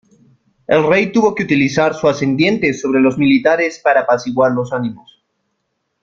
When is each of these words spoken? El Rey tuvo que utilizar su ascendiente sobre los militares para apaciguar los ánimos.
El 0.65 0.87
Rey 0.87 1.11
tuvo 1.11 1.35
que 1.35 1.43
utilizar 1.43 1.93
su 1.93 2.07
ascendiente 2.09 2.73
sobre 2.73 2.99
los 2.99 3.19
militares 3.19 3.77
para 3.83 3.99
apaciguar 3.99 4.51
los 4.51 4.73
ánimos. 4.73 5.21